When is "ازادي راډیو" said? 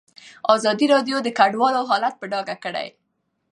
0.55-1.17